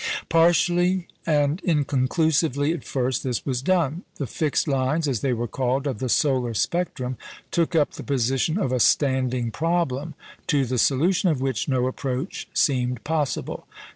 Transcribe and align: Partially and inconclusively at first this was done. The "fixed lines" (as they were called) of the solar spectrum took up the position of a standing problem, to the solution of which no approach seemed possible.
Partially 0.29 1.07
and 1.27 1.61
inconclusively 1.63 2.73
at 2.73 2.83
first 2.83 3.21
this 3.21 3.45
was 3.45 3.61
done. 3.61 4.01
The 4.15 4.25
"fixed 4.25 4.67
lines" 4.67 5.07
(as 5.07 5.19
they 5.21 5.31
were 5.31 5.47
called) 5.47 5.85
of 5.85 5.99
the 5.99 6.09
solar 6.09 6.55
spectrum 6.55 7.17
took 7.51 7.75
up 7.75 7.91
the 7.91 8.01
position 8.01 8.57
of 8.57 8.71
a 8.71 8.79
standing 8.79 9.51
problem, 9.51 10.15
to 10.47 10.65
the 10.65 10.79
solution 10.79 11.29
of 11.29 11.39
which 11.39 11.69
no 11.69 11.85
approach 11.85 12.47
seemed 12.51 13.03
possible. 13.03 13.67